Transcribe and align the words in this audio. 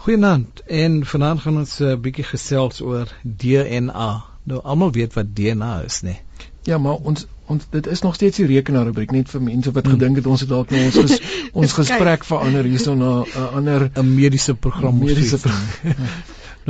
Goeienaand. 0.00 0.60
En 0.66 1.06
vanaand 1.06 1.40
gaan 1.40 1.56
ons 1.56 1.78
'n 1.78 1.84
uh, 1.84 1.96
bietjie 1.96 2.24
gesels 2.24 2.80
oor 2.80 3.08
DNA. 3.22 4.24
Nou 4.42 4.60
almal 4.62 4.92
weet 4.92 5.12
wat 5.12 5.34
DNA 5.36 5.82
is, 5.82 6.00
né? 6.00 6.08
Nee? 6.08 6.20
Ja, 6.62 6.78
maar 6.78 6.94
ons 6.94 7.26
ons 7.46 7.66
dit 7.70 7.86
is 7.86 8.00
nog 8.00 8.14
steeds 8.14 8.36
die 8.36 8.46
rekenaarrubriek 8.46 9.10
net 9.10 9.28
vir 9.28 9.42
mense 9.42 9.72
wat 9.72 9.84
hmm. 9.84 9.92
gedink 9.98 10.16
het 10.16 10.26
ons 10.26 10.40
het 10.40 10.48
dalk 10.48 10.70
nou 10.70 10.84
ons 10.84 10.94
ges, 10.94 11.20
ons 11.62 11.72
gesprek 11.72 12.24
verander 12.24 12.64
hierso 12.64 12.94
na 12.94 13.12
'n 13.24 13.48
ander 13.60 13.90
'n 13.94 14.14
mediese 14.14 14.54
program 14.54 14.98
mediese 14.98 15.38
program. 15.38 15.96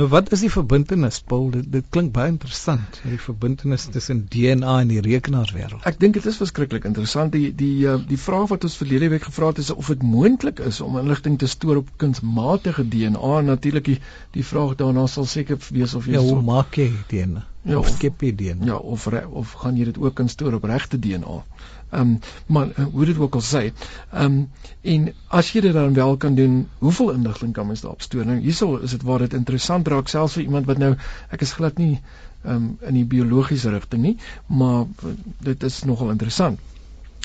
Nou 0.01 0.09
wat 0.09 0.31
is 0.33 0.41
die 0.41 0.49
verbintenis 0.49 1.19
Paul? 1.29 1.51
Dit, 1.53 1.67
dit 1.69 1.85
klink 1.93 2.09
baie 2.15 2.31
interessant. 2.31 2.95
Die 3.05 3.19
verbintenis 3.21 3.83
tussen 3.93 4.23
DNA 4.33 4.79
en 4.81 4.89
die 4.89 5.01
rekenaarswêreld. 5.05 5.83
Ek 5.85 5.99
dink 6.01 6.15
dit 6.17 6.25
is 6.31 6.39
verskriklik 6.41 6.87
interessant. 6.89 7.29
Die 7.35 7.51
die 7.59 7.85
uh, 7.85 7.99
die 8.09 8.17
vraag 8.17 8.47
wat 8.49 8.65
ons 8.65 8.79
verlede 8.79 9.11
week 9.13 9.27
gevra 9.27 9.51
het 9.51 9.61
is 9.61 9.69
of 9.75 9.91
dit 9.93 10.01
moontlik 10.01 10.63
is 10.65 10.81
om 10.81 10.97
inligting 10.97 11.37
te 11.37 11.49
stoor 11.53 11.83
op 11.83 11.93
kunsmatige 12.01 12.87
DNA. 12.95 13.35
Natuurlik 13.51 13.91
die 13.91 13.99
die 14.33 14.47
vraag 14.53 14.73
daarna 14.81 15.05
sal 15.05 15.29
seker 15.29 15.61
wees 15.69 15.93
of 15.93 16.09
jy 16.09 16.17
Ja, 16.17 16.25
hoe 16.25 16.41
maak 16.49 16.81
jy 16.81 16.89
DNA? 17.13 17.45
Ja, 17.61 17.77
of 17.77 17.87
skep 17.93 18.23
jy 18.25 18.31
DNA? 18.35 18.65
Ja, 18.65 18.75
of 18.75 19.05
of 19.29 19.51
gaan 19.61 19.75
jy 19.77 19.85
dit 19.91 19.97
ook 20.01 20.15
kan 20.17 20.29
stoor 20.29 20.53
op 20.57 20.63
regte 20.63 20.99
DNA? 20.99 21.43
Ehm 21.91 22.01
um, 22.01 22.19
maar 22.45 22.67
uh, 22.67 22.85
hoe 22.93 23.05
dit 23.05 23.17
ook 23.17 23.35
al 23.35 23.43
sê, 23.45 23.61
ehm 24.11 24.25
um, 24.25 24.49
en 24.81 25.13
as 25.27 25.51
jy 25.51 25.61
dit 25.61 25.73
dan 25.73 25.93
wel 25.93 26.17
kan 26.17 26.35
doen, 26.35 26.67
hoeveel 26.79 27.11
inligting 27.11 27.53
kan 27.53 27.67
mens 27.67 27.81
daarop 27.81 28.01
stoor? 28.01 28.25
Nou 28.25 28.39
hierso 28.39 28.77
is 28.77 28.91
dit 28.91 29.03
waar 29.03 29.19
dit 29.19 29.33
interessant 29.33 29.87
raak 29.87 30.07
selfs 30.07 30.39
vir 30.39 30.43
iemand 30.43 30.65
wat 30.65 30.77
nou 30.77 30.95
ek 31.29 31.41
is 31.41 31.53
glad 31.59 31.77
nie 31.77 31.99
ehm 32.41 32.55
um, 32.55 32.77
in 32.81 32.97
die 32.97 33.05
biologiese 33.05 33.69
rigting 33.69 34.01
nie, 34.01 34.17
maar 34.47 34.85
dit 35.39 35.63
is 35.63 35.83
nogal 35.83 36.09
interessant. 36.09 36.59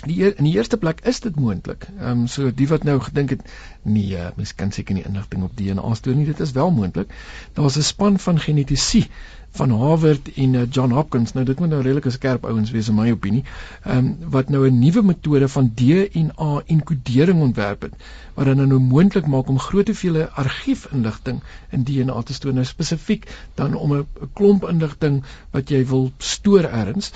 Die 0.05 0.35
in 0.35 0.45
die 0.45 0.53
eerste 0.55 0.77
plek 0.77 1.01
is 1.09 1.21
dit 1.25 1.37
moontlik. 1.41 1.87
Ehm 1.99 2.11
um, 2.11 2.27
so 2.29 2.51
die 2.55 2.67
wat 2.69 2.83
nou 2.85 2.99
gedink 3.01 3.31
het 3.33 3.45
nee, 3.83 4.19
mens 4.37 4.55
kan 4.55 4.73
seker 4.73 4.95
nie 4.95 5.05
inligting 5.09 5.43
op 5.47 5.57
DNA 5.57 5.95
stoor 5.95 6.15
nie. 6.15 6.27
Dit 6.29 6.41
is 6.41 6.53
wel 6.53 6.71
moontlik. 6.71 7.15
Daar's 7.57 7.79
'n 7.79 7.83
span 7.83 8.19
van 8.19 8.41
genetici 8.41 9.07
van 9.57 9.71
Harvard 9.71 10.29
en 10.35 10.55
uh, 10.55 10.63
John 10.71 10.93
Hopkins. 10.93 11.33
Nou 11.33 11.45
dit 11.47 11.59
moet 11.59 11.69
nou 11.69 11.83
redelike 11.83 12.11
skerp 12.11 12.45
ouens 12.45 12.71
wees 12.71 12.89
in 12.89 12.95
my 12.95 13.11
opinie. 13.11 13.45
Ehm 13.85 13.97
um, 13.99 14.31
wat 14.37 14.49
nou 14.49 14.69
'n 14.69 14.79
nuwe 14.79 15.03
metode 15.03 15.49
van 15.49 15.73
DNA 15.75 16.63
enkodering 16.67 17.41
ontwerp 17.41 17.83
het 17.83 17.95
wat 18.35 18.47
dan 18.47 18.69
nou 18.69 18.81
moontlik 18.81 19.27
maak 19.27 19.49
om 19.49 19.59
groot 19.59 19.87
hoeveelhede 19.87 20.31
argiefinligting 20.31 21.43
in 21.71 21.85
DNA 21.85 22.23
te 22.23 22.35
stoor. 22.35 22.53
Nou 22.53 22.65
spesifiek 22.65 23.25
dan 23.55 23.75
om 23.75 23.97
'n 23.97 24.07
klomp 24.33 24.69
inligting 24.69 25.25
wat 25.51 25.69
jy 25.69 25.87
wil 25.87 26.13
stoor 26.19 26.65
ergens. 26.65 27.13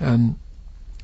Ehm 0.00 0.12
um, 0.12 0.36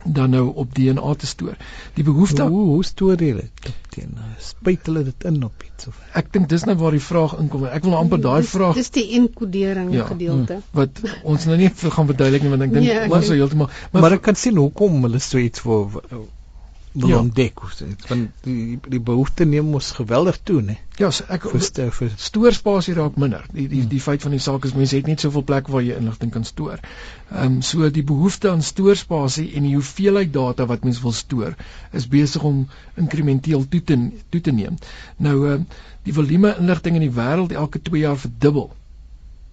dan 0.05 0.31
nou 0.31 0.55
op 0.55 0.75
DNA 0.75 1.15
te 1.15 1.27
stoor. 1.27 1.57
Die 1.95 2.05
behoefte 2.05 2.47
hoe, 2.47 2.65
hoe 2.65 2.85
stoor 2.85 3.23
jy 3.23 3.33
dit 3.41 3.69
op 3.69 3.91
DNA? 3.95 4.29
Spuit 4.39 4.87
hulle 4.87 5.05
dit 5.09 5.29
in 5.31 5.43
op 5.45 5.67
iets 5.67 5.91
of 5.91 5.99
Ek 6.19 6.33
dink 6.33 6.49
dis 6.49 6.65
nou 6.69 6.77
waar 6.81 6.97
die 6.97 7.03
vraag 7.03 7.37
inkom. 7.43 7.67
Ek 7.67 7.83
wil 7.83 7.95
nou 7.97 8.03
amper 8.05 8.23
daai 8.23 8.43
vraag 8.47 8.79
Dis 8.79 8.91
die 8.95 9.07
enkodering 9.19 9.93
ja, 9.95 10.07
gedeelte. 10.09 10.61
Hmm, 10.63 10.81
wat 10.81 11.03
ons 11.23 11.47
nou 11.51 11.59
nie 11.61 11.71
gaan 11.75 12.11
verduidelik 12.11 12.47
nie 12.47 12.55
want 12.55 12.69
ek 12.69 12.75
dink 12.79 12.89
ja, 12.89 13.05
ons 13.09 13.31
sou 13.31 13.37
heeltemal 13.39 13.71
maar, 13.71 14.03
maar 14.03 14.19
ek 14.19 14.27
kan 14.31 14.39
sien 14.39 14.59
hoekom 14.61 15.03
hulle 15.07 15.23
so 15.23 15.43
iets 15.43 15.65
vir 15.67 16.01
wil 17.01 17.15
ja. 17.15 17.19
ontdek 17.23 17.61
want 18.09 18.45
die 18.45 18.79
die 18.89 19.01
behoefte 19.01 19.45
neem 19.45 19.75
ons 19.75 19.91
geweldig 19.99 20.39
toe 20.51 20.61
nê 20.63 20.79
ja 20.99 21.11
so 21.15 21.27
ek 21.35 21.45
vir 21.99 22.11
stoorspasie 22.19 22.95
raak 22.97 23.19
minder. 23.23 23.45
Die 23.55 23.67
die 23.71 23.85
die 23.91 24.01
feit 24.03 24.25
van 24.27 24.35
die 24.35 24.43
saak 24.43 24.67
is 24.67 24.75
mense 24.79 24.99
het 24.99 25.11
net 25.11 25.23
soveel 25.23 25.45
plek 25.51 25.71
waar 25.73 25.85
jy 25.87 25.99
inligting 26.01 26.33
kan 26.35 26.47
stoor. 26.49 26.81
Ehm 27.31 27.59
um, 27.59 27.61
so 27.63 27.91
die 27.99 28.05
behoefte 28.11 28.51
aan 28.51 28.65
stoorspasie 28.67 29.47
en 29.59 29.69
die 29.69 29.77
hoeveelheid 29.77 30.33
data 30.35 30.67
wat 30.67 30.87
mens 30.89 31.01
wil 31.05 31.15
stoor 31.15 31.55
is 32.01 32.09
besig 32.09 32.43
om 32.43 32.65
inkrementeel 32.97 33.69
toe 33.69 33.83
te 33.93 33.99
toe 34.31 34.41
te 34.41 34.57
neem. 34.63 34.81
Nou 35.17 35.37
ehm 35.47 35.63
uh, 35.63 35.87
die 36.09 36.17
volume 36.17 36.55
inligting 36.59 36.97
in 36.97 37.05
die 37.05 37.15
wêreld 37.15 37.53
elke 37.63 37.83
2 37.91 38.01
jaar 38.01 38.19
verdubbel 38.19 38.71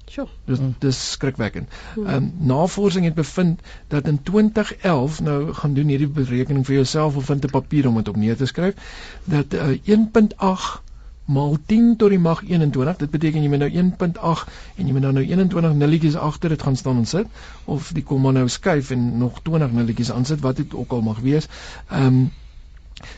Sjoe. 0.09 0.28
Dis 0.45 0.59
mm. 0.59 0.75
dis 0.80 1.11
skrikwekkend. 1.11 1.70
Hmm. 1.94 2.06
Ehm 2.06 2.16
um, 2.16 2.31
navorsing 2.38 3.06
het 3.06 3.14
bevind 3.14 3.61
dat 3.88 4.08
in 4.08 4.23
2011 4.23 5.22
nou 5.22 5.53
gaan 5.53 5.74
doen 5.74 5.88
hierdie 5.88 6.07
berekening 6.07 6.66
vir 6.66 6.75
jouself 6.75 7.16
of 7.16 7.25
vind 7.25 7.46
'n 7.46 7.50
papier 7.50 7.88
om 7.88 7.96
dit 7.96 8.07
op 8.07 8.16
neer 8.16 8.38
te 8.38 8.46
skryf 8.46 8.75
dat 9.24 9.53
uh, 9.53 9.69
eh, 9.69 9.79
1.8 9.97 10.84
maal 11.25 11.57
10 11.66 11.96
tot 11.97 12.09
die 12.09 12.19
mag 12.19 12.44
21 12.46 12.97
dit 12.97 13.09
beteken 13.09 13.41
jy 13.41 13.50
moet 13.50 13.63
nou 13.63 13.72
1.8 13.72 14.50
en 14.75 14.85
jy 14.88 14.94
moet 14.94 15.02
nou 15.02 15.24
21 15.25 15.74
nulletjies 15.74 16.16
agter 16.16 16.50
dit 16.50 16.62
gaan 16.62 16.75
staan 16.75 16.97
en 16.97 17.06
sit 17.06 17.28
of 17.66 17.91
die 17.97 18.03
komma 18.03 18.31
nou 18.31 18.47
skuif 18.50 18.91
en 18.91 19.18
nog 19.18 19.41
20 19.41 19.72
nulletjies 19.72 20.12
aansit 20.12 20.40
wat 20.46 20.62
dit 20.62 20.74
ook 20.74 20.91
al 20.91 21.02
mag 21.02 21.19
wees. 21.19 21.50
Ehm 21.90 22.06
um, 22.06 22.31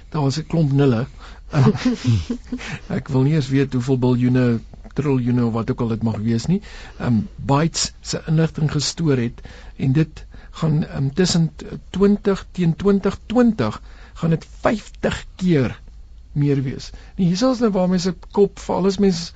daar 0.10 0.22
was 0.22 0.40
'n 0.40 0.48
klomp 0.48 0.72
nulle. 0.72 1.06
ek 2.98 3.08
wil 3.08 3.22
nie 3.22 3.34
eens 3.34 3.50
weet 3.50 3.74
hoeveel 3.74 3.98
biljoene 3.98 4.60
triljoene 5.00 5.46
of 5.48 5.54
wat 5.58 5.72
ook 5.74 5.82
al 5.86 5.94
dit 5.96 6.06
mag 6.10 6.18
wees 6.26 6.46
nie. 6.52 6.62
Um 7.08 7.24
bytes 7.52 7.92
se 8.02 8.22
inligting 8.34 8.72
gestoor 8.72 9.18
het 9.22 9.42
en 9.78 9.94
dit 9.98 10.24
gaan 10.58 10.78
um, 10.98 11.10
tussen 11.14 11.52
20 11.90 12.46
teen 12.52 12.76
2020 12.76 13.82
gaan 14.14 14.30
dit 14.34 14.46
50 14.62 15.26
keer 15.36 15.80
meer 16.32 16.62
wees. 16.64 16.90
Nee, 17.16 17.28
hier 17.28 17.50
is 17.52 17.60
nou 17.62 17.72
waar 17.76 17.90
mense 17.90 18.14
kop 18.38 18.60
vir 18.62 18.76
alles 18.80 18.98
mense 19.02 19.34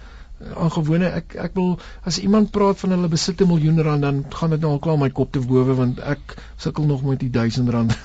aan 0.55 0.71
gewone 0.71 1.09
ek 1.19 1.35
ek 1.45 1.55
wil 1.59 1.71
as 2.11 2.19
iemand 2.19 2.51
praat 2.55 2.79
van 2.81 2.95
hulle 2.95 3.11
besit 3.11 3.41
'n 3.41 3.47
miljoen 3.51 3.81
rand 3.87 4.01
dan 4.07 4.23
gaan 4.39 4.55
dit 4.55 4.61
nou 4.65 4.71
al 4.71 4.81
klaar 4.87 4.99
my 5.03 5.09
kop 5.09 5.31
te 5.31 5.39
bowe 5.39 5.75
want 5.75 5.99
ek 5.99 6.35
sukkel 6.57 6.85
nog 6.85 7.03
met 7.03 7.19
die 7.19 7.29
1000 7.29 7.69
rand. 7.69 7.97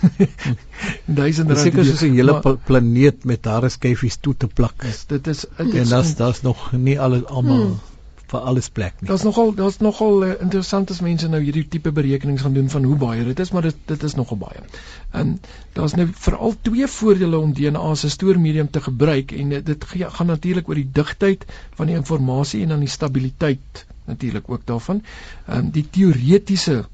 1000 1.07 1.49
rand 1.49 1.65
seker 1.65 1.85
soos 1.85 2.03
'n 2.03 2.15
hele 2.21 2.39
maar, 2.39 2.57
planeet 2.71 3.25
met 3.25 3.43
daar 3.43 3.65
is 3.65 3.79
skyfies 3.81 4.17
toe 4.17 4.37
te 4.37 4.47
plak. 4.47 4.85
Is 4.85 5.05
dit 5.07 5.27
is 5.27 5.45
en 5.59 5.89
daar's 5.89 6.17
daar's 6.17 6.43
nog 6.43 6.73
nie 6.73 7.01
al 7.01 7.21
almal 7.27 7.67
hmm 7.67 7.96
vir 8.31 8.47
alles 8.51 8.69
plek 8.75 9.01
nie. 9.01 9.09
Daar's 9.09 9.23
nogal 9.27 9.53
daar's 9.55 9.79
nogal 9.79 10.25
uh, 10.27 10.33
interessant 10.43 10.91
as 10.91 11.01
mense 11.05 11.29
nou 11.29 11.41
hierdie 11.43 11.67
tipe 11.69 11.93
berekenings 11.93 12.43
gaan 12.43 12.57
doen 12.59 12.69
van 12.73 12.85
hoe 12.85 12.97
baie 13.01 13.25
dit 13.25 13.43
is, 13.45 13.53
maar 13.55 13.63
dit 13.69 13.77
dit 13.87 14.07
is 14.09 14.17
nogal 14.19 14.41
baie. 14.41 14.65
En 15.11 15.37
daar's 15.79 15.95
nou 15.99 16.09
veral 16.27 16.57
twee 16.69 16.89
voordele 16.97 17.39
om 17.39 17.55
DNA 17.55 17.85
as 17.93 18.05
'n 18.05 18.15
stoormedium 18.17 18.71
te 18.71 18.81
gebruik 18.81 19.33
en 19.33 19.53
uh, 19.53 19.63
dit 19.65 19.85
gaan 20.19 20.27
natuurlik 20.27 20.69
oor 20.69 20.83
die 20.83 20.91
digtheid 20.93 21.47
van 21.75 21.87
die 21.87 21.97
inligting 21.97 22.63
en 22.63 22.69
dan 22.69 22.81
die 22.81 22.89
stabiliteit 22.89 23.87
natuurlik 24.07 24.51
ook 24.51 24.67
daarvan. 24.67 25.03
Ehm 25.47 25.59
um, 25.59 25.71
die 25.71 25.87
teoretiese 25.91 26.85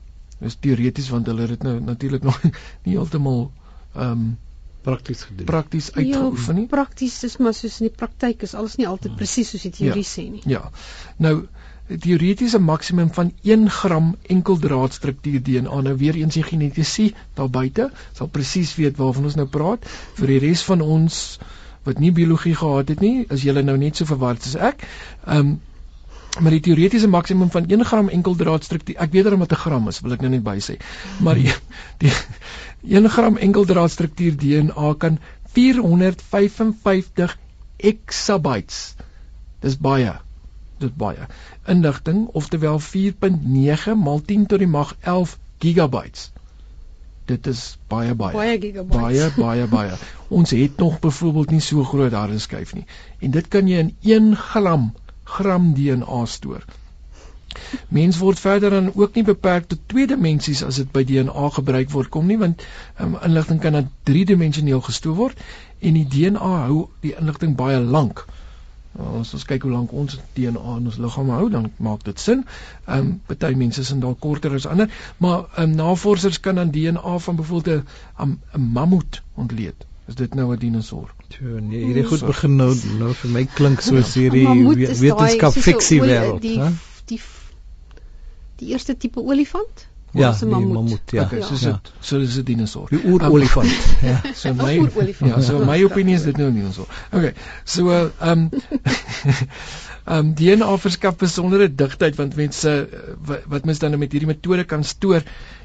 is 0.40 0.56
teoreties 0.60 1.08
want 1.08 1.26
hulle 1.26 1.40
het 1.40 1.48
dit 1.48 1.62
nou 1.62 1.80
natuurlik 1.80 2.22
nog 2.22 2.42
nie 2.84 2.96
heeltemal 2.96 3.50
ehm 3.94 4.10
um, 4.10 4.38
prakties 4.82 5.22
gedoen. 5.28 5.46
Prakties 5.46 5.90
ja, 5.92 6.00
uitgeoefen 6.00 6.54
nie. 6.58 6.66
Ja, 6.68 6.74
prakties 6.74 7.22
is 7.28 7.38
maar 7.38 7.54
soos 7.54 7.80
in 7.80 7.88
die 7.88 7.96
praktyk 7.96 8.42
is 8.46 8.54
alles 8.58 8.76
nie 8.80 8.88
altyd 8.90 9.16
presies 9.16 9.52
soos 9.54 9.66
die 9.68 9.74
teorie 9.78 10.04
ja, 10.04 10.10
sê 10.12 10.28
nie. 10.30 10.42
Ja. 10.50 10.62
Nou 11.22 11.36
teoretiese 12.02 12.58
maksimum 12.62 13.10
van 13.12 13.32
1 13.42 13.70
gram 13.70 14.12
enkeldraadstruktuur 14.22 15.42
DNA. 15.42 15.80
Nou 15.88 15.96
weer 15.96 16.14
eens 16.20 16.38
die 16.38 16.46
genetiese 16.46 17.10
daar 17.34 17.50
buite 17.50 17.90
sal 18.12 18.30
presies 18.32 18.74
weet 18.78 18.96
waarvan 18.96 19.28
ons 19.30 19.36
nou 19.40 19.46
praat. 19.46 19.84
Vir 20.20 20.36
die 20.36 20.38
res 20.46 20.62
van 20.68 20.80
ons 20.80 21.18
wat 21.84 21.98
nie 21.98 22.12
biologie 22.14 22.54
gehad 22.54 22.88
het 22.94 23.02
nie, 23.02 23.26
is 23.34 23.42
julle 23.42 23.62
nou 23.66 23.76
net 23.76 23.98
so 23.98 24.08
verward 24.08 24.46
as 24.46 24.56
ek. 24.56 24.88
Ehm 25.26 25.52
um, 25.52 25.60
maar 26.40 26.54
die 26.54 26.62
teoretiese 26.64 27.08
maksimum 27.12 27.50
van 27.52 27.66
1 27.68 27.84
gram 27.84 28.06
enkeldraadstruktuur, 28.08 28.96
ek 29.04 29.10
weet 29.12 29.26
darem 29.26 29.42
wat 29.44 29.52
'n 29.52 29.60
gram 29.64 29.88
is, 29.88 30.00
wil 30.00 30.12
ek 30.12 30.22
nou 30.24 30.30
net 30.30 30.42
by 30.42 30.56
sê. 30.64 30.78
Maar 31.20 31.34
die, 31.34 31.52
die 32.00 32.12
1 32.82 33.08
gram 33.08 33.36
enkeldraadstruktuur 33.36 34.36
DNA 34.36 34.94
kan 34.98 35.18
455 35.54 37.38
exabytes. 37.76 38.94
Dis 39.60 39.78
baie. 39.78 40.12
Dis 40.78 40.90
baie. 40.98 41.26
Inligting, 41.66 42.26
oftewel 42.32 42.80
4.9 42.80 43.94
maal 43.94 44.22
10 44.26 44.46
tot 44.46 44.58
die 44.58 44.70
mag 44.70 44.96
11 45.00 45.38
gigabytes. 45.62 46.30
Dit 47.30 47.46
is 47.46 47.78
baie 47.88 48.14
baie. 48.18 48.34
Baie 48.34 48.58
gigabytes. 48.58 48.98
Baie 48.98 49.30
baie 49.36 49.66
baie. 49.70 49.98
Ons 50.28 50.50
het 50.50 50.76
nog 50.82 50.98
byvoorbeeld 51.00 51.50
nie 51.54 51.62
so 51.62 51.84
groot 51.86 52.12
hardeskyf 52.12 52.74
nie. 52.74 52.86
En 53.20 53.30
dit 53.30 53.48
kan 53.48 53.68
jy 53.68 53.84
in 53.86 53.94
1 54.02 54.36
gram 54.36 54.90
gram 55.24 55.74
DNA 55.74 56.24
stoor. 56.26 56.64
Mens 57.88 58.18
word 58.18 58.40
verder 58.40 58.70
dan 58.70 58.90
ook 58.94 59.14
nie 59.14 59.24
beperk 59.24 59.68
tot 59.68 59.78
twee 59.86 60.06
dimensies 60.06 60.62
as 60.66 60.80
dit 60.82 60.92
by 60.92 61.04
DNA 61.08 61.48
gebruik 61.58 61.90
word 61.90 62.08
kom 62.08 62.26
nie 62.26 62.38
want 62.38 62.62
um, 63.00 63.18
inligting 63.22 63.60
kan 63.60 63.72
na 63.72 63.82
driedimensioneel 64.08 64.80
gestoor 64.80 65.18
word 65.24 65.44
en 65.80 65.98
die 65.98 66.06
DNA 66.08 66.54
hou 66.66 66.86
die 67.02 67.14
inligting 67.18 67.56
baie 67.58 67.80
lank. 67.80 68.26
Nou, 68.92 69.20
as 69.22 69.30
ons 69.36 69.44
kyk 69.48 69.64
hoe 69.64 69.72
lank 69.72 69.92
ons 69.96 70.18
DNA 70.36 70.76
in 70.78 70.88
ons 70.90 70.98
liggaam 71.00 71.30
hou, 71.32 71.46
dan 71.52 71.70
maak 71.80 72.02
dit 72.08 72.20
sin. 72.20 72.42
Ehm 72.84 72.98
um, 72.98 73.12
party 73.28 73.54
mense 73.56 73.80
is 73.80 73.92
dalk 74.04 74.20
korter 74.20 74.52
as 74.58 74.68
ander, 74.68 74.92
maar 75.16 75.46
ehm 75.46 75.70
um, 75.70 75.76
navorsers 75.80 76.40
kan 76.44 76.60
dan 76.60 76.74
DNA 76.74 77.18
van 77.26 77.40
byvoorbeeld 77.40 77.88
'n 78.18 78.38
'n 78.58 78.68
mammoet 78.76 79.22
ontleed. 79.34 79.86
Is 80.08 80.14
dit 80.14 80.34
nou 80.34 80.52
'n 80.52 80.58
dinosour? 80.58 81.14
So 81.28 81.44
nee, 81.44 81.84
hierdie 81.84 82.04
goed 82.04 82.26
begin 82.26 82.56
nou 82.56 82.74
nou 82.98 83.12
vir 83.14 83.30
my 83.30 83.44
klink 83.44 83.80
soos 83.80 84.14
hierdie 84.14 84.48
wetenskap 85.00 85.52
fiksie 85.52 86.00
wêreld, 86.02 86.42
hè? 86.42 86.48
Die 86.48 86.58
die 87.06 87.20
eerste 88.70 88.96
tipe 88.96 89.20
olifant? 89.20 89.88
Ja, 90.12 90.32
die 90.36 90.46
mammoet, 90.46 91.10
ja. 91.10 91.24
Okay, 91.24 91.40
so 91.40 91.56
ja. 91.56 91.80
so 92.00 92.18
dis 92.18 92.36
'n 92.36 92.44
dinosour. 92.44 92.88
Die 92.88 93.00
oerolifant. 93.04 93.70
ja, 94.02 94.20
so 94.34 94.52
my 94.54 94.90
Ja, 95.18 95.40
so 95.40 95.64
my 95.64 95.84
opinie 95.84 96.14
is 96.14 96.22
dit 96.22 96.36
nou 96.36 96.50
nie 96.52 96.72
so. 96.72 96.86
Okay. 97.10 97.32
So 97.64 97.88
ehm 97.90 98.28
um, 98.28 98.50
Ehm 100.02 100.18
um, 100.18 100.34
DNA 100.34 100.76
verskaf 100.82 101.16
besondere 101.16 101.68
digtheid 101.74 102.16
want 102.18 102.34
mense 102.36 102.70
uh, 102.70 103.36
wat, 103.46 103.64
mens 103.64 103.78
dan 103.78 103.98
met 103.98 104.12
hierdie 104.12 104.26
metode 104.26 104.64
kan 104.64 104.84
stoor 104.84 105.22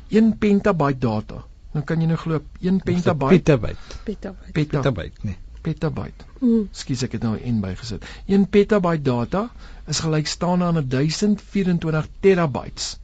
1 0.09 0.37
petabyte 0.37 0.99
data. 0.99 1.41
Dan 1.73 1.83
kan 1.83 2.01
jy 2.01 2.07
nou 2.07 2.17
glo 2.21 2.39
1 2.61 2.77
petabyte 2.85 3.41
petabyte 3.41 3.97
Petabyte. 4.05 4.51
peta, 4.53 4.77
petabyte 4.77 5.25
nee. 5.25 5.35
Petabyte. 5.67 6.29
Mm. 6.39 6.67
Ekskuus 6.71 7.03
ek 7.07 7.17
het 7.17 7.27
nou 7.27 7.35
'n 7.37 7.59
bygesit. 7.63 8.05
1 8.25 8.47
petabyte 8.53 9.03
data 9.03 9.49
is 9.87 9.99
gelykstaande 10.05 10.65
aan 10.65 10.87
1024 10.87 12.07
terabytes. 12.19 12.95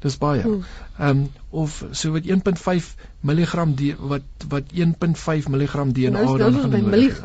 Dis 0.00 0.16
baie. 0.16 0.42
Hmm. 0.42 0.62
Ehm 0.98 1.08
um, 1.08 1.26
of 1.50 1.84
so 1.90 2.12
wat 2.14 2.24
1.5 2.24 2.94
mg 3.20 3.66
die 3.76 3.92
wat 3.98 4.46
wat 4.48 4.72
1.5 4.72 5.50
mg 5.52 5.92
DNA 5.92 6.24
dan 6.24 6.38
nou 6.38 6.62
gaan 6.62 6.70
by 6.70 6.80
nodig. 6.86 7.20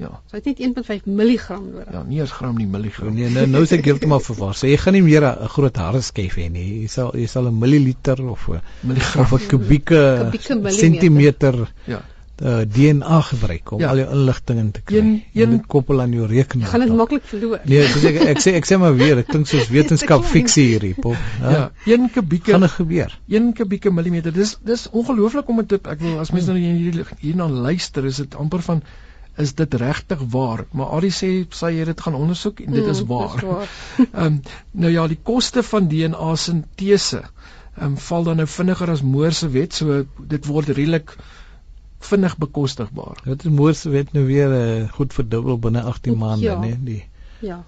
Ja. 0.00 0.10
So 0.30 0.38
het 0.38 0.46
net 0.48 0.60
1.5 0.60 1.08
milligram 1.10 1.64
nodig. 1.72 1.92
Ja, 1.92 2.02
nie 2.06 2.20
eens 2.20 2.30
gram 2.32 2.56
nie 2.56 2.66
milligram. 2.66 3.14
Nee, 3.14 3.28
nou 3.34 3.46
nou 3.50 3.64
is 3.66 3.74
ek 3.76 3.84
heeltemal 3.84 4.22
verwar. 4.24 4.54
So 4.56 4.70
jy 4.70 4.78
gaan 4.80 4.96
nie 4.96 5.02
meer 5.04 5.26
'n 5.26 5.50
groot 5.56 5.76
hardeskyf 5.76 6.38
hê 6.40 6.46
nie. 6.48 6.68
Jy 6.84 6.88
sal 6.94 7.10
jy 7.18 7.26
sal 7.26 7.50
'n 7.50 7.58
milliliter 7.58 8.22
of 8.30 8.48
'n 8.48 8.62
milligram. 8.80 9.24
of 9.24 9.32
'n 9.32 9.46
kubieke 9.48 10.00
Kubieke 10.24 10.54
millimeter. 10.54 10.78
sentimeter 10.78 11.72
Ja. 11.86 12.00
Uh, 12.40 12.60
DNA 12.64 13.20
gebruik 13.20 13.70
om 13.72 13.80
Ja. 13.80 13.88
al 13.90 13.96
jou 14.00 14.10
inligting 14.14 14.58
in 14.58 14.70
te 14.70 14.80
kry. 14.80 14.96
Een- 14.98 15.22
En 15.34 15.40
een- 15.42 15.50
dit 15.50 15.66
koppel 15.66 16.00
aan 16.00 16.12
jou 16.12 16.26
rekenaar. 16.26 16.68
gaan 16.68 16.80
dit 16.80 16.96
maklik 16.96 17.22
verloor. 17.24 17.60
Nee, 17.64 17.82
ek 17.82 17.96
sê 17.96 18.14
ek 18.28 18.38
sê 18.40 18.54
ek 18.54 18.66
sê 18.66 18.78
maar 18.78 18.96
weer, 18.96 19.14
dit 19.16 19.26
klink 19.26 19.46
soos 19.46 19.68
wetenskap 19.76 20.24
fiksie 20.24 20.64
hierdie 20.68 20.94
pop. 20.94 21.16
Ja, 21.42 21.70
1 21.86 22.10
kubieke 22.10 22.50
Gaan 22.52 22.60
dit 22.60 22.70
gebeur? 22.70 23.18
1 23.28 23.52
kubieke 23.52 23.90
millimeter. 23.92 24.32
Dis 24.32 24.56
dis 24.64 24.88
ongelooflik 24.90 25.48
om 25.48 25.62
dit 25.66 25.86
ek 25.86 26.00
wil 26.00 26.18
as 26.18 26.30
mense 26.30 26.46
nou 26.52 26.58
hier 26.58 27.04
hierna 27.20 27.48
luister, 27.48 28.04
is 28.06 28.16
dit 28.16 28.34
amper 28.34 28.62
van 28.62 28.82
is 29.38 29.54
dit 29.54 29.74
regtig 29.74 30.18
waar? 30.30 30.64
Maar 30.72 30.86
Ari 30.96 31.08
sê 31.10 31.46
sy 31.50 31.74
het 31.78 31.86
dit 31.86 32.00
gaan 32.00 32.14
ondersoek 32.14 32.60
en 32.60 32.72
dit 32.72 32.86
is 32.86 33.00
Mm, 33.02 33.06
waar. 33.08 33.32
dis 33.40 33.42
waar. 33.48 33.68
Ehm 34.14 34.24
um, 34.26 34.40
nou 34.72 34.92
ja, 34.92 35.06
die 35.08 35.18
koste 35.22 35.62
van 35.62 35.88
DNA 35.88 36.34
sintese 36.36 37.22
ehm 37.76 37.84
um, 37.86 37.96
val 37.96 38.24
dan 38.24 38.36
nou 38.36 38.46
vinniger 38.46 38.90
as 38.90 39.02
Moore 39.02 39.30
se 39.30 39.48
wet, 39.48 39.72
so 39.74 40.04
dit 40.28 40.46
word 40.46 40.68
redelik 40.68 41.16
vinnig 42.00 42.36
bekostigbaar. 42.38 43.20
Dit 43.24 43.44
is 43.44 43.80
se 43.80 43.90
wet 43.90 44.12
nou 44.12 44.26
weer 44.26 44.52
uh, 44.80 44.88
goed 44.92 45.12
verdubbel 45.14 45.58
binne 45.58 45.82
18 45.82 46.18
maande, 46.18 46.44
Ja. 46.44 46.58
nee, 46.58 46.78
die 46.84 47.04
Ja. 47.40 47.64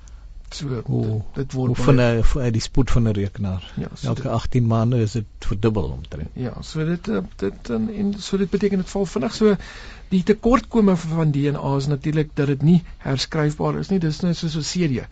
So 0.52 0.66
hoe 0.84 1.22
dit 1.34 1.52
hoe 1.52 1.66
word 1.66 1.78
van 1.80 1.96
'n 2.00 2.22
van 2.24 2.50
die 2.52 2.60
spoed 2.60 2.90
van 2.90 3.02
'n 3.08 3.12
rekenaar. 3.12 3.72
ja, 3.76 3.88
so 3.94 4.06
Elke 4.08 4.22
dit, 4.22 4.30
18 4.30 4.66
maande 4.66 5.00
is 5.00 5.12
dit 5.12 5.24
verdubbel 5.38 5.82
omtrent. 5.82 6.28
ja, 6.32 6.52
so 6.62 6.84
dit 6.84 7.08
eh, 7.08 7.18
dit 7.36 7.70
en, 7.70 7.88
en 7.94 8.14
so 8.18 8.36
dit 8.36 8.50
beteken 8.50 8.78
dit 8.78 8.90
val 8.90 9.06
vinnig 9.06 9.34
so 9.34 9.56
die 10.08 10.22
tekortkome 10.22 10.96
van 10.96 11.30
DNA 11.30 11.76
is 11.76 11.86
natuurlik 11.86 12.30
dat 12.34 12.46
dit 12.46 12.62
nie 12.62 12.82
herskryfbaar 12.98 13.78
is 13.78 13.88
nie. 13.88 13.98
Dis 13.98 14.20
net 14.20 14.36
soos 14.36 14.56
'n 14.56 14.60
CD. 14.60 15.06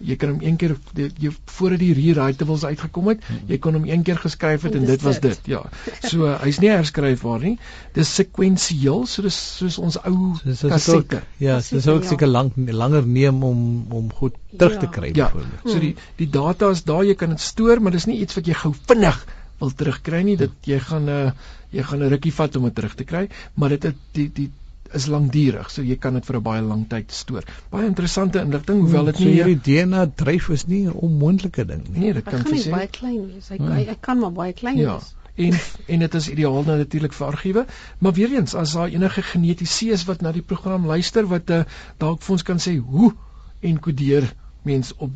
Jy 0.00 0.16
kan 0.16 0.28
hom 0.30 0.40
een 0.42 0.56
keer 0.56 0.76
die- 0.92 1.10
jy 1.18 1.30
voordat 1.46 1.78
die 1.78 1.92
rewritables 1.94 2.64
uitgekom 2.64 3.06
het, 3.08 3.20
jy 3.46 3.58
kon 3.58 3.74
hom 3.74 3.84
een 3.84 4.02
keer 4.02 4.16
geskryf 4.18 4.62
het 4.62 4.74
En 4.74 4.80
en 4.80 4.86
dit 4.86 5.02
was 5.02 5.20
dit. 5.20 5.38
Ja. 5.46 5.62
So 6.02 6.26
uh, 6.26 6.40
hy's 6.42 6.58
nie 6.60 6.68
herskryfbaar 6.70 7.40
nie. 7.40 7.58
Dis 7.94 8.14
sekwensieel, 8.14 9.06
so 9.06 9.22
dis 9.22 9.36
soos 9.58 9.78
ons 9.78 9.96
ou 10.04 10.34
So 10.36 10.48
dis 10.50 10.64
ook 10.64 10.70
kassette. 10.70 11.22
ja, 11.38 11.54
Kassette, 11.54 11.76
dis 11.76 11.88
ook 11.88 12.02
ja. 12.02 12.08
seker 12.08 12.26
lank 12.28 12.52
langer 12.56 13.06
neem 13.06 13.42
om 13.44 13.86
om 13.90 14.10
goed 14.12 14.34
terug 14.58 14.72
Ja. 14.74 14.80
te 14.80 14.88
kry 14.88 15.12
Ja. 15.14 15.30
byvoorbeeld. 15.30 15.70
So 15.70 15.78
die 15.78 15.94
die 16.16 16.28
data 16.30 16.70
is 16.70 16.82
daar, 16.84 17.04
jy 17.04 17.14
kan 17.14 17.28
dit 17.30 17.40
stoor, 17.40 17.80
maar 17.80 17.92
dis 17.92 18.06
nie 18.06 18.18
iets 18.20 18.34
wat 18.34 18.46
jy 18.46 18.54
gou 18.54 18.74
vinnig 18.86 19.24
wil 19.60 19.70
terugkry 19.70 20.22
nie. 20.22 20.36
Dit 20.36 20.50
jy 20.64 20.78
gaan 20.80 21.04
'n 21.04 21.08
uh, 21.08 21.30
jy 21.70 21.82
gaan 21.82 22.02
'n 22.02 22.08
rukkie 22.08 22.32
vat 22.32 22.56
om 22.56 22.64
dit 22.64 22.74
terug 22.74 22.94
te 22.94 23.04
kry, 23.04 23.28
maar 23.54 23.68
dit 23.68 23.82
het 23.82 23.96
die 24.12 24.30
die 24.34 24.50
is 24.92 25.06
lankdurig, 25.06 25.70
so 25.70 25.82
jy 25.82 25.96
kan 25.96 26.14
dit 26.14 26.24
vir 26.26 26.36
'n 26.36 26.42
baie 26.42 26.62
lang 26.62 26.88
tyd 26.88 27.12
stoor. 27.12 27.44
Baie 27.70 27.86
interessante 27.86 28.40
inligting, 28.40 28.80
hoewel 28.80 29.04
dit 29.04 29.16
so 29.16 29.24
nie 29.24 29.32
hierdie 29.34 29.60
DNA 29.60 30.06
dryf 30.14 30.48
is 30.50 30.66
nie 30.66 30.84
'n 30.86 30.92
onmoontlike 30.92 31.64
ding 31.66 31.88
nie. 31.88 32.00
nee, 32.00 32.12
dit 32.12 32.24
kan 32.24 32.42
vir 32.44 32.70
baie 32.70 32.86
klein 32.88 33.26
wees. 33.26 33.48
Hy 33.48 33.56
Hmm. 33.56 33.72
hy, 33.72 33.84
hy 33.84 33.96
kan 34.00 34.18
maar 34.18 34.32
baie 34.32 34.52
klein 34.52 34.76
Ja. 34.76 34.94
wees. 34.94 35.14
En 35.36 35.52
en 35.88 35.98
dit 35.98 36.14
is 36.14 36.28
ideaal 36.28 36.62
nou 36.62 36.78
natuurlik 36.78 37.12
vir 37.12 37.26
argiewe, 37.26 37.66
maar 37.98 38.12
weer 38.12 38.32
eens 38.32 38.54
as 38.54 38.72
daar 38.72 38.88
enige 38.88 39.22
genetiese 39.22 40.04
wat 40.06 40.20
na 40.22 40.32
die 40.32 40.42
program 40.42 40.86
luister 40.86 41.26
wat 41.26 41.50
uh, 41.50 41.64
dalk 41.98 42.22
vir 42.22 42.32
ons 42.32 42.42
kan 42.42 42.58
sê 42.58 42.76
hoe 42.78 43.12
enkodeer 43.60 44.32
mens 44.62 44.92
op 44.96 45.10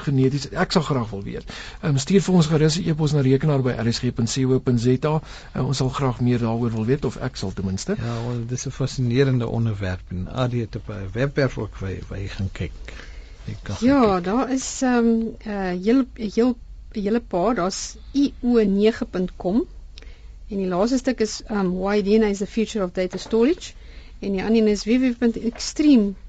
geneties 0.00 0.48
ek 0.50 0.72
sal 0.72 0.82
graag 0.82 1.10
wil 1.10 1.22
weet. 1.22 1.44
Ehm 1.80 1.94
um, 1.94 1.98
stuur 1.98 2.22
vir 2.26 2.34
ons 2.34 2.46
gerus 2.46 2.78
'n 2.78 2.88
e-pos 2.90 3.12
na 3.12 3.20
rekenaar 3.20 3.62
by 3.62 3.74
rsg.co.za. 3.84 5.14
Uh, 5.56 5.66
ons 5.66 5.76
sal 5.76 5.88
graag 5.88 6.20
meer 6.20 6.38
daaroor 6.38 6.70
wil 6.70 6.84
weet 6.84 7.04
of 7.04 7.16
ek 7.16 7.36
sal 7.36 7.52
ten 7.52 7.64
minste. 7.64 7.96
Ja, 7.98 8.14
wel 8.26 8.46
dis 8.46 8.66
'n 8.66 8.70
fascinerende 8.70 9.46
onderwerp 9.46 10.00
en 10.10 10.28
het 10.50 10.76
op 10.76 10.88
'n 10.88 11.10
webwerf 11.12 11.58
ook 11.58 11.78
waar 11.78 11.98
waar 12.08 12.18
jy 12.18 12.28
gaan 12.28 12.50
kyk. 12.52 12.72
Ja, 13.80 14.16
kyk. 14.16 14.24
daar 14.24 14.50
is 14.50 14.82
ehm 14.82 14.96
um, 14.96 15.36
uh 15.46 15.72
heel 15.82 16.04
heel 16.14 16.56
'n 16.92 17.00
hele 17.00 17.20
paar, 17.20 17.54
daar's 17.54 17.96
io9.com 18.12 19.66
en 20.48 20.56
die 20.56 20.68
laaste 20.68 20.98
stuk 20.98 21.20
is 21.20 21.42
um 21.50 21.72
why 21.78 22.02
DNA 22.02 22.26
is 22.26 22.38
the 22.38 22.46
future 22.46 22.84
of 22.84 22.92
data 22.92 23.18
storage 23.18 23.72
en 24.20 24.32
die 24.32 24.44
ander 24.44 24.62
een 24.62 24.68
is 24.68 24.84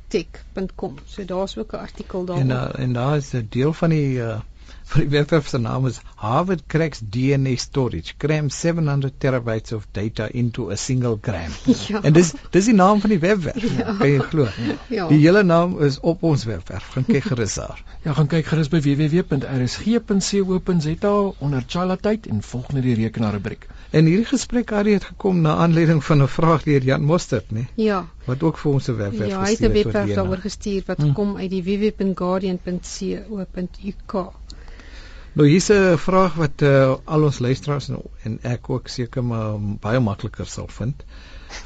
www.extremetech.com. 0.09 0.95
So 1.05 1.25
daar's 1.25 1.57
ook 1.57 1.71
'n 1.71 1.77
artikel 1.77 2.19
En 2.19 2.25
daaroor. 2.25 2.47
daar 2.47 2.75
en 2.75 2.93
daar 2.93 3.15
is 3.15 3.31
'n 3.33 3.47
deel 3.49 3.73
van 3.73 3.89
die 3.89 4.17
uh 4.17 4.39
van 4.85 5.01
die 5.01 5.09
webwerf 5.09 5.47
se 5.47 5.57
naam 5.57 5.85
is 5.87 5.99
Harvard 6.15 6.63
cracks 6.67 6.99
DNA 6.99 7.55
storage, 7.55 8.13
crams 8.17 8.59
700 8.59 9.19
terabytes 9.19 9.71
of 9.73 9.87
data 9.91 10.27
into 10.31 10.69
a 10.71 10.75
single 10.75 11.17
gram. 11.21 11.51
Ja. 11.87 12.01
En 12.03 12.13
dis 12.13 12.33
dis 12.51 12.65
die 12.65 12.73
naam 12.73 12.99
van 13.01 13.09
die 13.09 13.19
webwerf. 13.19 13.77
Ja. 13.77 13.95
Kan 13.97 14.09
jy 14.09 14.19
glo? 14.19 14.47
ja. 14.89 15.07
Die 15.07 15.19
hele 15.19 15.43
naam 15.43 15.79
is 15.81 15.99
op 15.99 16.23
ons 16.23 16.43
webwerf. 16.45 16.87
Gaan 16.93 17.05
kyk 17.05 17.23
gerus 17.23 17.53
daar. 17.55 17.83
Ja, 18.05 18.13
gaan 18.13 18.27
kyk 18.27 18.45
gerus 18.45 18.67
by 18.69 18.79
www.rsg.co.za 19.85 21.33
onder 21.39 21.63
Chala 21.67 21.95
tyd 21.95 22.27
en 22.27 22.41
volg 22.43 22.71
net 22.73 22.83
die 22.83 22.95
rekenaar 22.95 23.31
rubriek. 23.33 23.67
En 23.89 24.05
hierdie 24.05 24.25
gesprek 24.29 24.71
Adie 24.71 24.93
het 24.93 25.03
gekom 25.03 25.41
na 25.41 25.55
aanleiding 25.55 26.03
van 26.03 26.21
'n 26.21 26.27
vraag 26.27 26.63
deur 26.63 26.83
Jan 26.83 27.01
Mostert, 27.03 27.51
né? 27.51 27.65
Ja. 27.75 28.05
Wat 28.25 28.43
ook 28.43 28.57
vir 28.57 28.71
ons 28.71 28.87
'n 28.89 28.95
webwerf 28.95 29.29
Ja, 29.31 29.41
hy 29.41 29.49
het 29.49 29.59
'n 29.59 29.63
gestuur 29.63 29.69
oor 29.69 29.73
webwerf 29.83 30.05
DNA. 30.05 30.15
daaroor 30.15 30.37
gestuur 30.37 30.83
wat 30.85 30.97
Hmm. 30.97 31.13
kom 31.13 31.37
uit 31.37 31.49
die 31.49 31.63
www.guardian.co.uk. 31.63 34.31
Nou 35.35 35.47
hier's 35.47 35.69
'n 35.69 35.97
vraag 35.99 36.35
wat 36.39 36.61
uh, 36.63 36.95
al 37.03 37.23
ons 37.27 37.39
luisteraars 37.39 37.89
en, 37.89 37.97
en 38.23 38.39
ek 38.55 38.69
ook 38.69 38.87
seker 38.87 39.23
maar 39.23 39.57
baie 39.83 39.99
makliker 39.99 40.47
sal 40.47 40.67
vind. 40.71 41.03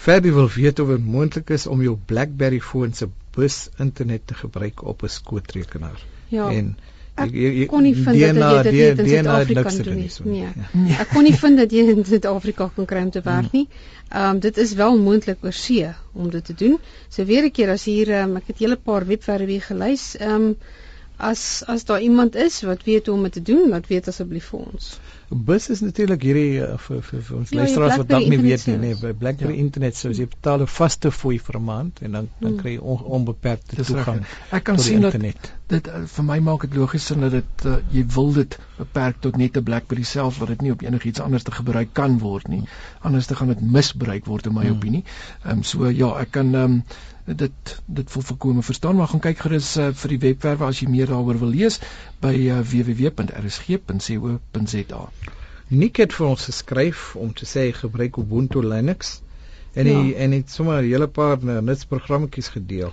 Verdie 0.05 0.33
wil 0.33 0.49
weet 0.49 0.79
of 0.79 0.87
dit 0.87 1.05
moontlik 1.05 1.49
is 1.49 1.67
om 1.67 1.81
jou 1.81 1.97
BlackBerry 2.05 2.59
foon 2.59 2.93
se 2.93 3.07
bus 3.35 3.67
internet 3.77 4.25
te 4.27 4.33
gebruik 4.33 4.81
op 4.83 5.03
'n 5.03 5.07
skootrekenaar. 5.17 6.01
Ja. 6.29 6.49
en 6.49 6.77
ek 7.15 7.67
kon 7.67 7.83
nie 7.83 7.95
vind 7.95 8.39
dat 8.39 8.65
jy 8.65 8.71
dit 8.71 8.99
in 8.99 9.07
Suid-Afrika 9.07 9.63
kan 9.63 9.77
doen 9.83 9.95
nie. 9.95 10.11
Nee. 10.23 10.47
Nee. 10.71 10.97
Ek 11.03 11.09
kon 11.13 11.23
nie 11.23 11.35
vind 11.35 11.57
dat 11.57 11.71
jy 11.71 11.85
in 11.93 12.05
Suid-Afrika 12.05 12.71
kan 12.75 12.85
kry 12.85 13.01
om 13.03 13.11
te 13.11 13.21
werk 13.21 13.51
nie. 13.51 13.67
Ehm 14.09 14.35
um, 14.35 14.39
dit 14.39 14.57
is 14.57 14.73
wel 14.73 14.97
moontlik 14.97 15.43
oor 15.43 15.53
see 15.53 15.93
om 16.13 16.29
dit 16.29 16.45
te 16.45 16.53
doen. 16.53 16.77
So 17.09 17.25
weer 17.25 17.45
'n 17.45 17.51
keer 17.51 17.69
as 17.69 17.85
hier 17.85 18.09
um, 18.21 18.35
ek 18.37 18.47
het 18.47 18.59
'n 18.59 18.63
hele 18.63 18.77
paar 18.77 19.05
webwerwe 19.05 19.59
gelys. 19.61 20.15
Ehm 20.17 20.31
um, 20.35 20.55
as 21.19 21.63
as 21.67 21.83
daar 21.85 22.01
iemand 22.01 22.35
is 22.35 22.61
wat 22.63 22.83
weet 22.87 23.05
hoe 23.05 23.15
om 23.15 23.23
dit 23.27 23.33
te 23.33 23.41
doen, 23.41 23.69
laat 23.69 23.87
weet 23.87 24.07
asseblief 24.07 24.45
vir 24.53 24.59
ons. 24.59 24.99
Bus 25.29 25.69
is 25.69 25.81
natuurlik 25.85 26.21
hierdie 26.25 26.61
uh, 26.63 26.77
vir, 26.77 27.01
vir 27.05 27.21
vir 27.27 27.37
ons 27.37 27.49
Ja, 27.53 27.57
luisteraars 27.59 27.97
wat 28.01 28.07
dalk 28.09 28.27
nie 28.31 28.39
weet 28.41 28.65
nie, 28.67 28.77
nee, 28.77 28.89
internet 28.95 29.01
by 29.01 29.11
BlackBerry 29.23 29.53
Ja. 29.57 29.59
internet 29.65 29.95
sou 29.99 30.11
jy 30.11 30.25
betaal 30.31 30.61
'n 30.65 30.67
vaste 30.67 31.11
fooi 31.11 31.37
vir 31.39 31.59
'n 31.59 31.63
maand 31.63 31.99
en 32.01 32.11
dan 32.11 32.29
dan 32.39 32.51
Hmm. 32.51 32.61
kry 32.61 32.71
jy 32.77 32.79
on, 32.81 33.03
onbeperkte 33.19 33.75
Dis 33.75 33.87
toegang 33.87 34.25
Ek 34.51 34.63
kan 34.63 34.75
tot 34.75 34.85
die 34.85 34.91
sien 34.93 35.01
dat 35.01 35.13
internet. 35.13 35.51
dit 35.67 35.87
uh, 35.87 36.05
vir 36.05 36.23
my 36.23 36.39
maak 36.39 36.61
dit 36.61 36.75
logies 36.75 37.05
sin 37.05 37.19
dat 37.21 37.31
dit 37.31 37.65
uh, 37.65 37.77
jy 37.91 38.05
wil 38.15 38.33
dit 38.33 38.57
beperk 38.79 39.19
tot 39.25 39.35
net 39.37 39.57
'n 39.59 39.63
BlackBerry 39.67 40.03
self 40.07 40.37
wat 40.39 40.47
dit 40.53 40.61
nie 40.65 40.71
op 40.71 40.81
enigiets 40.85 41.19
anders 41.19 41.43
te 41.43 41.51
gebruik 41.51 41.89
kan 41.93 42.17
word 42.19 42.47
nie. 42.47 42.61
Anders 43.01 43.25
te 43.27 43.35
gaan 43.35 43.47
dit 43.53 43.61
misbruik 43.61 44.25
word 44.25 44.45
in 44.45 44.53
my 44.53 44.63
Hmm. 44.65 44.75
opinie. 44.75 45.03
Ehm 45.43 45.57
um, 45.57 45.63
so 45.63 45.89
ja, 45.89 46.09
ek 46.21 46.31
kan 46.31 46.53
ehm 46.55 46.63
um, 46.63 46.83
dit 47.43 47.51
dit 47.85 48.09
vol 48.11 48.21
voorkome 48.31 48.61
verstaan, 48.63 48.95
maar 48.95 49.07
gaan 49.07 49.19
kyk 49.19 49.37
gerus 49.45 49.77
uh, 49.77 49.89
vir 49.93 50.09
die 50.09 50.19
webwerwe 50.19 50.65
as 50.65 50.79
jy 50.81 50.87
meer 50.89 51.07
daaroor 51.11 51.37
wil 51.39 51.49
lees 51.53 51.79
by 52.21 52.33
uh, 52.49 52.59
www.rsg.co.za. 53.79 55.09
Nick 55.69 55.97
het 56.01 56.13
vir 56.17 56.27
ons 56.27 56.45
geskryf 56.49 57.15
om 57.15 57.33
te 57.33 57.45
sê 57.45 57.67
gebruik 57.77 58.17
Ubuntu 58.17 58.61
Linux 58.65 59.19
en 59.75 59.85
hy 59.85 59.91
Ja. 60.09 60.15
en 60.25 60.31
hy 60.31 60.37
het 60.41 60.49
sommer 60.49 60.81
'n 60.81 60.89
hele 60.89 61.07
paar 61.07 61.37
uh, 61.43 61.59
nutsprogrammetjies 61.61 62.47
gedeel. 62.55 62.91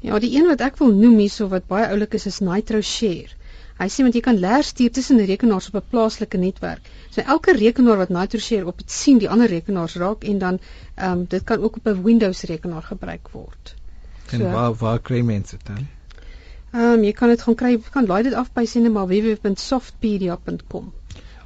Ja, 0.00 0.18
die 0.18 0.36
een 0.36 0.46
wat 0.46 0.60
ek 0.60 0.78
wil 0.78 0.92
noem 0.92 1.18
hierso 1.18 1.48
wat 1.48 1.66
baie 1.66 1.86
oulik 1.88 2.14
is 2.14 2.26
is 2.26 2.40
Nitro 2.40 2.80
Share. 2.80 3.28
Hy 3.78 3.88
sê 3.90 4.04
want 4.06 4.14
jy 4.14 4.20
kan 4.22 4.38
leer 4.38 4.62
stuur 4.62 4.90
tussen 4.94 5.18
rekenaars 5.18 5.68
op 5.68 5.74
'n 5.80 5.88
plaaslike 5.90 6.38
netwerk. 6.38 6.90
So 7.10 7.20
elke 7.20 7.52
rekenaar 7.56 7.96
wat 7.96 8.08
Nitro 8.08 8.38
Share 8.38 8.66
op 8.66 8.78
het 8.78 8.90
sien 8.90 9.18
die 9.18 9.28
ander 9.28 9.48
rekenaars 9.48 9.94
raak 9.94 10.24
en 10.24 10.38
dan 10.38 10.60
ehm 10.94 11.10
um, 11.10 11.24
dit 11.28 11.44
kan 11.44 11.62
ook 11.62 11.76
op 11.76 11.86
'n 11.86 12.02
Windows 12.02 12.42
rekenaar 12.42 12.82
gebruik 12.82 13.28
word. 13.32 13.74
En 14.30 14.38
So. 14.38 14.50
waar 14.50 14.74
waar 14.74 15.00
kry 15.00 15.20
mense 15.20 15.56
dit 15.56 15.66
dan? 15.66 15.86
Ehm 16.72 16.82
um, 16.82 17.04
jy 17.04 17.12
kan 17.12 17.28
dit 17.28 17.42
gaan 17.42 17.54
kry, 17.54 17.80
kan 17.90 18.06
laai 18.06 18.22
dit 18.22 18.32
af 18.32 18.52
by 18.52 18.66
net 18.74 18.92
maar 18.92 19.06
www.softpedia.com. 19.06 20.92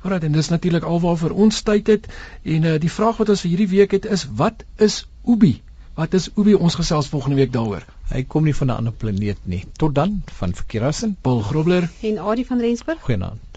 Alright, 0.02 0.24
en 0.24 0.32
dis 0.32 0.48
natuurlik 0.48 0.84
alwaar 0.84 1.16
vir 1.16 1.32
ons 1.32 1.62
tyd 1.62 1.86
het 1.86 2.06
en 2.42 2.62
uh, 2.62 2.78
die 2.80 2.90
vraag 2.90 3.16
wat 3.16 3.28
ons 3.28 3.40
vir 3.40 3.50
hierdie 3.50 3.68
week 3.68 3.90
het 3.90 4.04
is 4.06 4.26
wat 4.30 4.64
is 4.76 5.06
Ubi? 5.26 5.62
Wat 5.98 6.12
is 6.14 6.28
Obi 6.38 6.52
ons 6.54 6.76
gesels 6.78 7.08
volgende 7.10 7.36
week 7.40 7.50
daaroor? 7.50 7.82
Hy 8.12 8.20
kom 8.34 8.44
nie 8.46 8.54
van 8.54 8.70
'n 8.70 8.76
ander 8.76 8.92
planeet 8.92 9.38
nie. 9.54 9.64
Tot 9.82 9.94
dan 9.94 10.22
van 10.38 10.54
Verkeerassen, 10.54 11.16
Paul 11.20 11.40
Grobler 11.40 11.90
En 12.00 12.18
Adie 12.18 12.46
van 12.46 12.60
Rensburg. 12.60 13.02
goeienaand. 13.02 13.47